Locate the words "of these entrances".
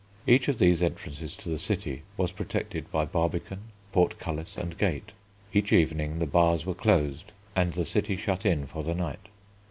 0.47-1.35